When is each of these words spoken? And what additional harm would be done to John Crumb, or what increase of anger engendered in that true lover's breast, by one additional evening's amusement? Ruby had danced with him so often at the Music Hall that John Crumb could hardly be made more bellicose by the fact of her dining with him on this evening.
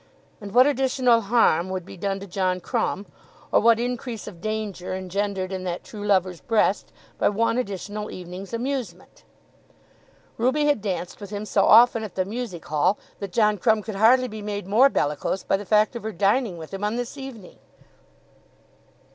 And 0.41 0.51
what 0.51 0.65
additional 0.65 1.21
harm 1.21 1.69
would 1.69 1.85
be 1.85 1.95
done 1.95 2.19
to 2.21 2.25
John 2.25 2.59
Crumb, 2.59 3.05
or 3.51 3.59
what 3.59 3.79
increase 3.79 4.25
of 4.25 4.43
anger 4.43 4.95
engendered 4.95 5.51
in 5.51 5.63
that 5.65 5.83
true 5.83 6.03
lover's 6.03 6.41
breast, 6.41 6.91
by 7.19 7.29
one 7.29 7.59
additional 7.59 8.09
evening's 8.09 8.51
amusement? 8.51 9.23
Ruby 10.39 10.65
had 10.65 10.81
danced 10.81 11.21
with 11.21 11.29
him 11.29 11.45
so 11.45 11.65
often 11.65 12.03
at 12.03 12.15
the 12.15 12.25
Music 12.25 12.65
Hall 12.65 12.97
that 13.19 13.31
John 13.31 13.59
Crumb 13.59 13.83
could 13.83 13.93
hardly 13.93 14.27
be 14.27 14.41
made 14.41 14.65
more 14.65 14.89
bellicose 14.89 15.43
by 15.43 15.55
the 15.55 15.65
fact 15.65 15.95
of 15.95 16.01
her 16.01 16.11
dining 16.11 16.57
with 16.57 16.73
him 16.73 16.83
on 16.83 16.95
this 16.95 17.15
evening. 17.15 17.59